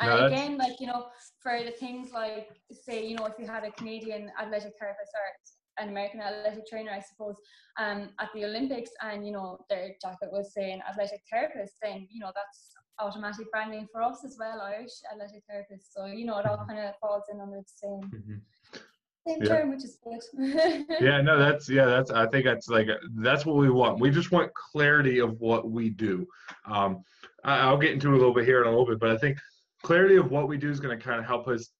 [0.00, 1.06] and no, again, like, you know,
[1.40, 5.84] for the things like, say, you know, if you had a Canadian athletic therapist or
[5.84, 7.36] an American athletic trainer, I suppose,
[7.78, 12.20] um, at the Olympics, and, you know, their jacket was saying athletic therapist, then, you
[12.20, 15.92] know, that's automatic branding for us as well, Irish athletic therapist.
[15.94, 16.70] So, you know, it all mm-hmm.
[16.70, 18.10] kind of falls in under the same.
[18.10, 18.80] Mm-hmm
[19.26, 19.48] same yeah.
[19.48, 20.86] term, which is good.
[21.00, 24.00] yeah, no, that's yeah, that's I think that's like that's what we want.
[24.00, 26.26] We just want clarity of what we do.
[26.66, 27.02] Um,
[27.44, 29.38] I, will get into a little bit here in a little bit, but I think
[29.84, 31.70] clarity of what we do is going to kind of help us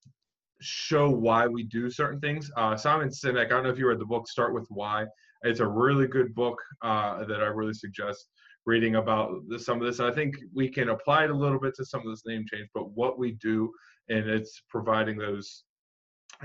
[0.60, 2.50] show why we do certain things.
[2.56, 5.06] Uh, Simon Sinek, I don't know if you read the book Start with Why.
[5.42, 8.26] It's a really good book uh, that I really suggest
[8.66, 10.00] reading about some of this.
[10.00, 12.68] I think we can apply it a little bit to some of this name change,
[12.74, 13.70] but what we do,
[14.08, 15.64] and it's providing those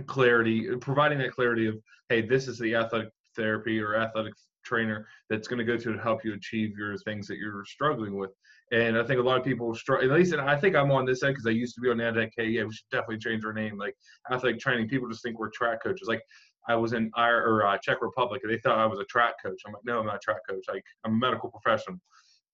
[0.05, 1.75] clarity, providing that clarity of,
[2.07, 5.99] hey, this is the athletic therapy or athletic trainer that's going to go to to
[5.99, 8.31] help you achieve your things that you're struggling with.
[8.71, 10.11] And I think a lot of people struggle.
[10.11, 11.97] At least, and I think I'm on this end because I used to be on
[11.97, 12.17] that.
[12.17, 13.77] Okay, yeah, we should definitely change our name.
[13.77, 13.95] Like
[14.31, 16.07] athletic training, people just think we're track coaches.
[16.07, 16.21] Like
[16.67, 19.61] I was in or uh, Czech Republic, and they thought I was a track coach.
[19.65, 20.63] I'm like, no, I'm not a track coach.
[20.67, 21.97] Like I'm a medical professional,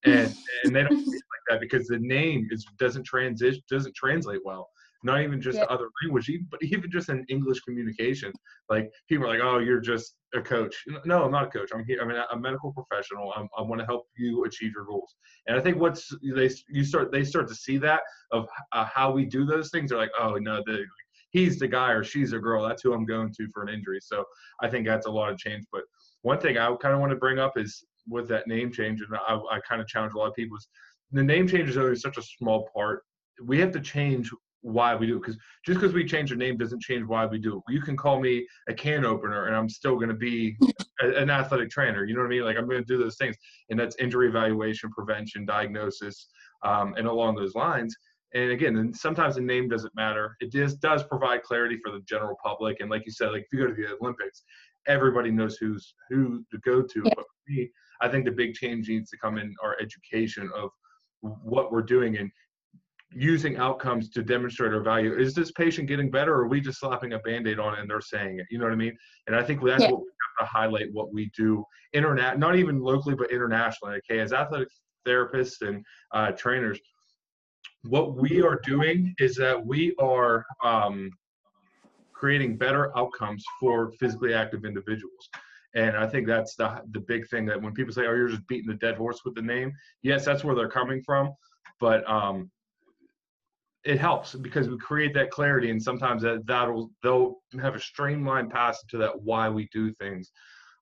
[0.05, 4.69] and and they don't like that because the name is doesn't transition doesn't translate well
[5.05, 5.65] not even just yeah.
[5.65, 8.33] other language, but even just in English communication.
[8.69, 11.69] Like people are like, "Oh, you're just a coach." No, I'm not a coach.
[11.73, 11.99] I'm here.
[12.01, 13.31] I'm a medical professional.
[13.35, 15.15] I'm, i want to help you achieve your goals.
[15.47, 19.11] And I think what's they you start they start to see that of uh, how
[19.11, 19.91] we do those things.
[19.91, 20.83] They're like, "Oh no, the,
[21.29, 22.67] he's the guy or she's a girl.
[22.67, 24.25] That's who I'm going to for an injury." So
[24.61, 25.65] I think that's a lot of change.
[25.71, 25.83] But
[26.23, 29.15] one thing I kind of want to bring up is with that name change, and
[29.15, 30.67] I, I kind of challenge a lot of people is
[31.11, 33.03] the name change is only such a small part.
[33.43, 34.31] We have to change
[34.65, 37.38] why we do it because just because we change the name doesn't change why we
[37.38, 37.71] do it.
[37.71, 40.58] You can call me a can opener and I'm still going to be
[41.01, 42.04] a, an athletic trainer.
[42.04, 42.43] You know what I mean?
[42.43, 43.36] Like I'm going to do those things,
[43.69, 46.28] and that's injury evaluation, prevention, diagnosis,
[46.63, 47.95] um, and along those lines.
[48.34, 50.36] And again, and sometimes the name doesn't matter.
[50.39, 52.78] It just does provide clarity for the general public.
[52.80, 54.43] And like you said, like if you go to the Olympics,
[54.88, 57.01] everybody knows who's who to go to.
[57.06, 57.12] Yeah.
[57.15, 57.69] But for me,
[58.01, 60.71] I think the big change needs to come in our education of
[61.21, 62.32] what we're doing and
[63.15, 65.17] using outcomes to demonstrate our value.
[65.17, 67.89] Is this patient getting better, or are we just slapping a band-aid on it and
[67.89, 68.45] they're saying it?
[68.51, 68.95] You know what I mean?
[69.28, 69.91] And I think that's yeah.
[69.91, 73.99] what we have to highlight what we do internet, not even locally, but internationally.
[74.10, 74.67] Okay, as athletic
[75.08, 76.78] therapists and uh, trainers,
[77.84, 81.10] what we are doing is that we are um,
[82.12, 85.30] creating better outcomes for physically active individuals.
[85.75, 88.47] And I think that's the the big thing that when people say, "Oh, you're just
[88.47, 89.71] beating the dead horse with the name,"
[90.04, 91.34] yes, that's where they're coming from.
[91.80, 92.49] But um,
[93.86, 98.50] it helps because we create that clarity and sometimes that that'll they'll have a streamlined
[98.50, 100.32] path to that why we do things.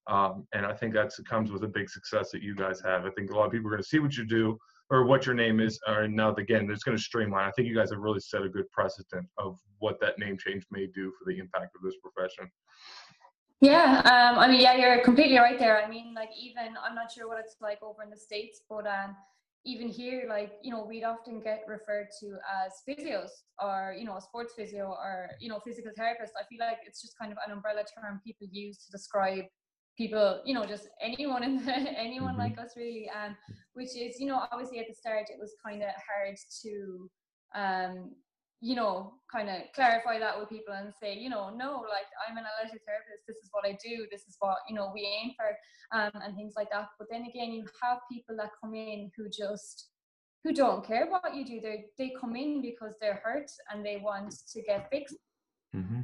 [0.07, 3.05] Um, and i think that comes with a big success that you guys have.
[3.05, 4.57] I think a lot of people are going to see what you do
[4.89, 7.47] or what your name is or now again it's going to streamline.
[7.47, 10.65] I think you guys have really set a good precedent of what that name change
[10.71, 12.49] may do for the impact of this profession.
[13.61, 15.81] Yeah, um, I mean, yeah, you're completely right there.
[15.81, 18.85] I mean, like, even I'm not sure what it's like over in the states, but
[18.85, 19.15] um,
[19.65, 23.29] even here, like, you know, we'd often get referred to as physios
[23.61, 26.33] or, you know, a sports physio or, you know, physical therapist.
[26.37, 29.45] I feel like it's just kind of an umbrella term people use to describe
[29.97, 32.39] people, you know, just anyone in the, anyone mm-hmm.
[32.39, 33.09] like us really.
[33.23, 33.35] And
[33.73, 37.09] which is, you know, obviously at the start it was kind of hard to
[37.55, 38.11] um,
[38.63, 42.37] you know, kind of clarify that with people and say, you know, no, like I'm
[42.37, 43.27] an athletic therapist.
[43.27, 44.07] This is what I do.
[44.09, 45.51] This is what you know we aim for,
[45.91, 46.87] um, and things like that.
[46.97, 49.89] But then again, you have people that come in who just
[50.45, 51.59] who don't care what you do.
[51.59, 55.17] They they come in because they're hurt and they want to get fixed.
[55.75, 56.01] Mm-hmm.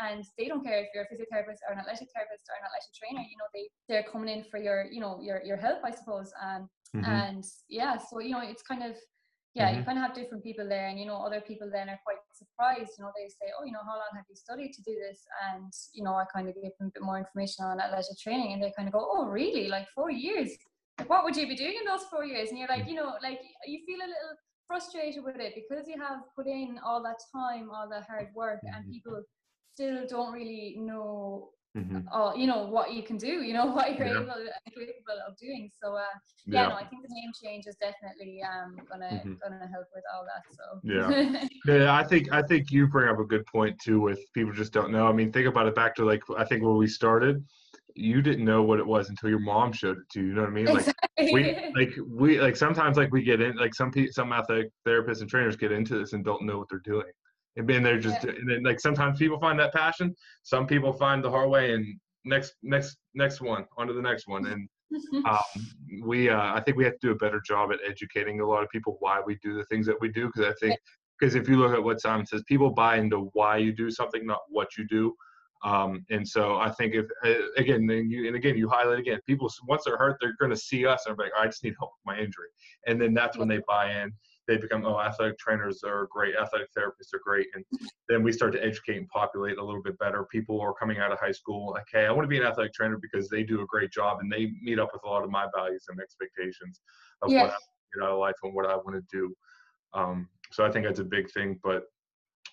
[0.00, 2.94] And they don't care if you're a physiotherapist or an athletic therapist or an athletic
[2.94, 3.26] trainer.
[3.28, 6.32] You know, they they're coming in for your, you know, your your help, I suppose.
[6.40, 7.04] Um, mm-hmm.
[7.10, 8.94] and yeah, so you know, it's kind of
[9.54, 9.78] yeah, mm-hmm.
[9.78, 12.22] you kind of have different people there, and you know, other people then are quite
[12.32, 12.92] surprised.
[12.96, 15.20] You know, they say, "Oh, you know, how long have you studied to do this?"
[15.50, 18.52] And you know, I kind of give them a bit more information on athletic training,
[18.52, 19.66] and they kind of go, "Oh, really?
[19.68, 20.50] Like four years?
[20.98, 23.14] Like, what would you be doing in those four years?" And you're like, you know,
[23.22, 24.34] like you feel a little
[24.68, 28.60] frustrated with it because you have put in all that time, all that hard work,
[28.62, 28.92] and mm-hmm.
[28.92, 29.20] people
[29.74, 32.00] still don't really know mm-hmm.
[32.12, 34.20] uh, you know what you can do you know what you're yeah.
[34.20, 34.34] able
[34.68, 36.04] capable of doing so uh,
[36.46, 39.34] yeah, yeah, no i think the name change is definitely um, gonna mm-hmm.
[39.42, 43.18] gonna help with all that so yeah yeah i think i think you bring up
[43.18, 45.94] a good point too with people just don't know i mean think about it back
[45.94, 47.44] to like i think where we started
[47.96, 50.28] you didn't know what it was until your mom showed it to you.
[50.28, 50.66] You know what I mean?
[50.66, 51.32] Like exactly.
[51.34, 55.28] we, like we, like sometimes like we get in, like some some athletic therapists and
[55.28, 57.10] trainers get into this and don't know what they're doing
[57.56, 58.30] and being there just yeah.
[58.30, 61.86] and then, like sometimes people find that passion some people find the hard way and
[62.24, 64.46] next next next one on to the next one.
[64.46, 64.68] And
[65.24, 65.38] um,
[66.02, 68.64] we uh, i think we have to do a better job at educating a lot
[68.64, 70.76] of people why we do the things that we do because i think
[71.18, 74.26] because if you look at what simon says people buy into why you do something
[74.26, 75.14] not what you do.
[75.62, 79.20] Um, and so I think if uh, again, and, you, and again, you highlight again,
[79.26, 81.74] people once they're hurt, they're going to see us and be like, I just need
[81.78, 82.48] help with my injury,
[82.86, 84.10] and then that's when they buy in
[84.50, 87.64] they become oh athletic trainers are great athletic therapists are great and
[88.08, 91.12] then we start to educate and populate a little bit better people are coming out
[91.12, 93.62] of high school like hey i want to be an athletic trainer because they do
[93.62, 96.80] a great job and they meet up with a lot of my values and expectations
[97.22, 97.56] of what i
[97.94, 99.34] get out of life and what i want to do
[99.92, 101.58] Um, so I think that's a big thing.
[101.62, 101.84] But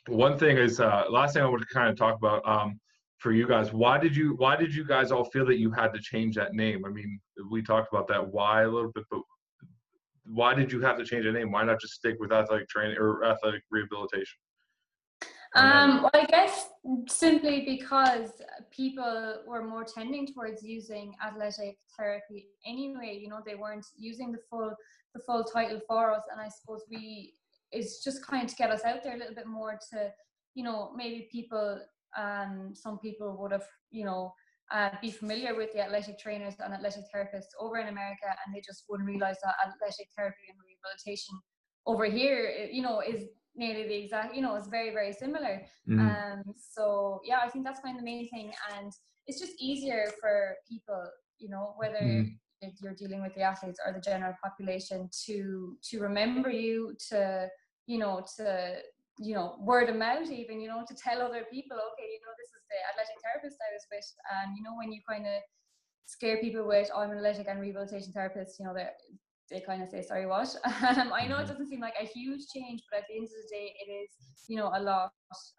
[0.07, 2.79] one thing is, uh, last thing I want to kind of talk about um,
[3.17, 3.73] for you guys.
[3.73, 6.53] Why did you Why did you guys all feel that you had to change that
[6.53, 6.85] name?
[6.85, 9.21] I mean, we talked about that why a little bit, but
[10.27, 11.51] why did you have to change the name?
[11.51, 14.37] Why not just stick with athletic training or athletic rehabilitation?
[15.55, 16.67] Um, well, I guess
[17.07, 23.17] simply because people were more tending towards using athletic therapy anyway.
[23.19, 24.75] You know, they weren't using the full
[25.15, 27.33] the full title for us, and I suppose we
[27.71, 30.11] is just kind of to get us out there a little bit more to,
[30.55, 31.79] you know, maybe people,
[32.17, 34.33] um, some people would have, you know,
[34.71, 38.61] uh, be familiar with the athletic trainers and athletic therapists over in America, and they
[38.61, 41.35] just wouldn't realize that athletic therapy and rehabilitation
[41.85, 43.23] over here, you know, is
[43.55, 45.61] nearly the exact, you know, it's very, very similar.
[45.89, 45.99] Mm-hmm.
[45.99, 48.51] Um, so yeah, I think that's kind of the main thing.
[48.77, 48.91] And
[49.25, 51.01] it's just easier for people,
[51.39, 52.67] you know, whether mm-hmm.
[52.81, 57.47] you're dealing with the athletes or the general population to, to remember you, to,
[57.87, 58.75] you know, to,
[59.19, 62.33] you know, word of mouth even, you know, to tell other people, okay, you know,
[62.37, 64.09] this is the athletic therapist I was with.
[64.33, 65.41] And, you know, when you kind of
[66.05, 68.75] scare people with, oh, I'm an athletic and rehabilitation therapist, you know,
[69.49, 70.53] they kind of say, sorry, what?
[70.65, 71.51] Um, I know it mm-hmm.
[71.51, 74.09] doesn't seem like a huge change, but at the end of the day, it is,
[74.47, 75.11] you know, a lot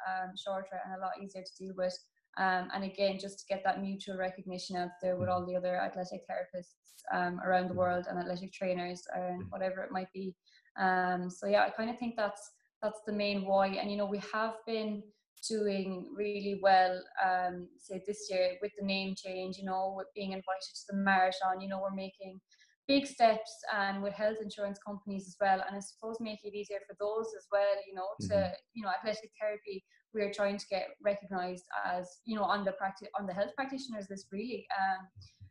[0.06, 1.96] um, shorter and a lot easier to deal with.
[2.38, 5.52] Um, and again, just to get that mutual recognition out there with all mm-hmm.
[5.52, 6.76] the other athletic therapists
[7.12, 7.78] um, around the mm-hmm.
[7.78, 10.34] world and athletic trainers and whatever it might be.
[10.78, 12.50] Um, so yeah, I kind of think that's
[12.82, 13.68] that's the main why.
[13.68, 15.02] And you know, we have been
[15.48, 19.58] doing really well, um, say this year with the name change.
[19.58, 21.60] You know, with being invited to the marathon.
[21.60, 22.40] You know, we're making
[22.88, 26.78] big steps and with health insurance companies as well and i suppose make it easier
[26.88, 28.52] for those as well you know to mm-hmm.
[28.72, 33.08] you know athletic therapy we're trying to get recognized as you know on the practice
[33.20, 35.06] on the health practitioners list really um,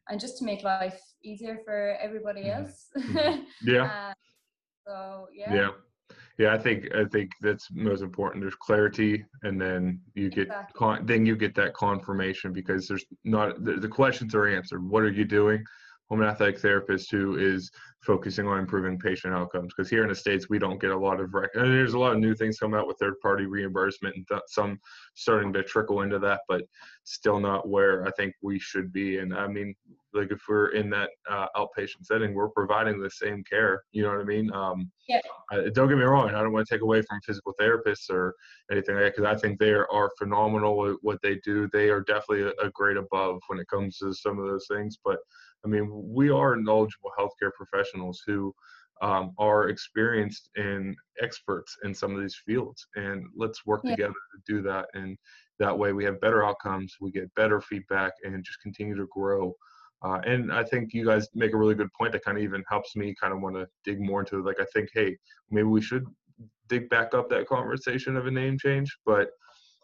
[0.10, 2.66] and just to make life easier for everybody mm-hmm.
[2.66, 3.42] else mm-hmm.
[3.64, 4.14] yeah uh,
[4.86, 5.70] so yeah yeah
[6.38, 8.44] yeah i think i think that's most important.
[8.44, 10.74] There's clarity and then you get exactly.
[10.78, 14.88] con- then you get that confirmation because there's not the, the questions are answered.
[14.88, 15.64] What are you doing
[16.10, 17.70] home athletic therapist who is
[18.02, 19.74] focusing on improving patient outcomes.
[19.76, 22.00] Because here in the states we don't get a lot of rec- and there's a
[22.00, 24.80] lot of new things coming out with third party reimbursement and th- some
[25.16, 26.62] starting to trickle into that but
[27.04, 29.18] still not where i think we should be.
[29.18, 29.76] And i mean
[30.14, 34.10] like if we're in that uh, outpatient setting we're providing the same care you know
[34.10, 34.52] what i mean?
[34.54, 35.20] Um, yeah.
[35.52, 38.34] I, don't get me wrong i don't want to take away from physical therapists or
[38.72, 41.70] anything like that because i think they are phenomenal with what they do.
[41.74, 44.98] They are definitely a, a grade above when it comes to some of those things
[45.04, 45.18] but
[45.66, 48.54] I mean, we are knowledgeable healthcare professionals who
[49.02, 53.92] um, are experienced and experts in some of these fields, and let's work yeah.
[53.92, 54.88] together to do that.
[54.94, 55.18] And
[55.60, 59.54] that way, we have better outcomes, we get better feedback, and just continue to grow.
[60.04, 62.64] Uh, and I think you guys make a really good point that kind of even
[62.70, 64.46] helps me kind of want to dig more into it.
[64.46, 65.18] Like, I think, hey,
[65.50, 66.06] maybe we should
[66.70, 69.30] dig back up that conversation of a name change, but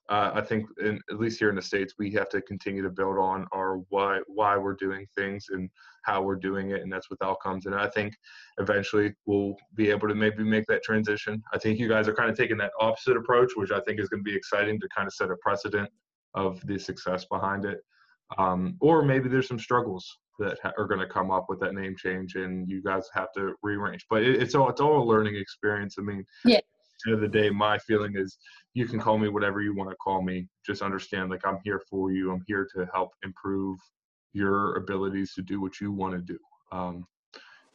[0.10, 2.90] uh, I think, in, at least here in the states, we have to continue to
[2.90, 5.70] build on our why why we're doing things and
[6.04, 7.68] how we're doing it, and that's with outcomes.
[7.68, 8.14] And I think
[8.58, 11.42] eventually we'll be able to maybe make that transition.
[11.54, 14.10] I think you guys are kind of taking that opposite approach, which I think is
[14.10, 15.90] going to be exciting to kind of set a precedent
[16.34, 17.80] of the success behind it.
[18.38, 20.06] Um, or maybe there's some struggles
[20.40, 23.32] that ha- are going to come up with that name change, and you guys have
[23.38, 24.06] to rearrange.
[24.10, 25.96] But it, it's all it's all a learning experience.
[25.98, 26.60] I mean, yeah
[27.06, 28.38] end of the day, my feeling is
[28.74, 30.48] you can call me whatever you want to call me.
[30.66, 32.32] Just understand, like, I'm here for you.
[32.32, 33.78] I'm here to help improve
[34.34, 36.40] your abilities to do what you want to do.
[36.72, 37.06] Um,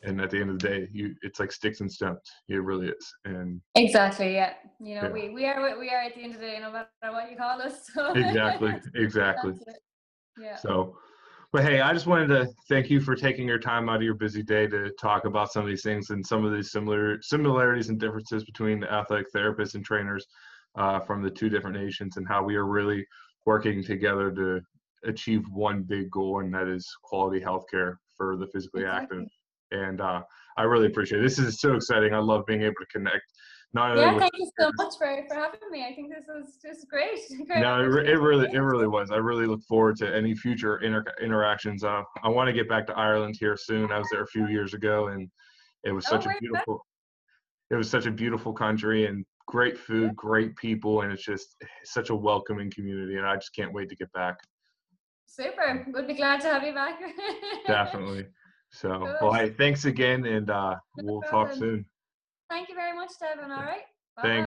[0.02, 2.20] and at the end of the day, you it's like sticks and stones.
[2.48, 3.14] It really is.
[3.24, 4.54] And exactly, yeah.
[4.81, 5.11] You know, yeah.
[5.11, 7.37] we we are we are at the end of the day, no matter what you
[7.37, 7.88] call us.
[7.92, 8.12] So.
[8.14, 9.54] Exactly, exactly.
[10.40, 10.57] Yeah.
[10.57, 10.96] So
[11.52, 14.14] but hey, I just wanted to thank you for taking your time out of your
[14.14, 17.88] busy day to talk about some of these things and some of these similar similarities
[17.88, 20.26] and differences between the athletic therapists and trainers
[20.76, 23.06] uh, from the two different nations and how we are really
[23.46, 24.61] working together to
[25.04, 29.24] achieve one big goal, and that is quality healthcare for the physically active.
[29.70, 30.22] And uh,
[30.58, 31.22] I really appreciate it.
[31.22, 32.12] This is so exciting.
[32.12, 33.22] I love being able to connect
[33.74, 35.86] not yeah, thank you so much for, for having me.
[35.86, 37.20] I think this was just great.
[37.46, 39.10] great no, it, it, really it really was.
[39.10, 41.84] I really look forward to any future inter- interactions.
[41.84, 43.92] Uh, I want to get back to Ireland here soon.
[43.92, 45.28] I was there a few years ago, and
[45.84, 46.86] it was such oh, a beautiful.
[47.70, 51.54] It was such a beautiful country and great food, great people, and it's just
[51.84, 53.16] such a welcoming community.
[53.16, 54.36] And I just can't wait to get back.
[55.26, 55.86] Super.
[55.92, 56.98] Would be glad to have you back.
[57.66, 58.26] Definitely.
[58.70, 61.84] So, well, hey, thanks again, and uh, we'll talk soon.
[62.51, 63.51] Thank you very much, Devin.
[63.51, 63.82] All right.
[64.16, 64.22] Bye.
[64.22, 64.47] Thanks.